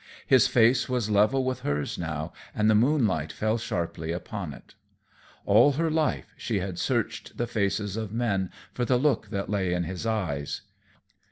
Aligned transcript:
His 0.25 0.47
face 0.47 0.89
was 0.89 1.11
level 1.11 1.43
with 1.45 1.59
hers 1.59 1.95
now 1.99 2.33
and 2.55 2.67
the 2.67 2.73
moonlight 2.73 3.31
fell 3.31 3.59
sharply 3.59 4.11
upon 4.11 4.51
it. 4.51 4.73
All 5.45 5.73
her 5.73 5.91
life 5.91 6.33
she 6.35 6.57
had 6.57 6.79
searched 6.79 7.37
the 7.37 7.45
faces 7.45 7.95
of 7.97 8.11
men 8.11 8.49
for 8.73 8.83
the 8.83 8.97
look 8.97 9.27
that 9.29 9.47
lay 9.47 9.73
in 9.75 9.83
his 9.83 10.07
eyes. 10.07 10.61